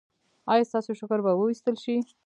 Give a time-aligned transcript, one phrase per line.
[0.51, 1.95] ایا ستاسو شکر به وویستل شي؟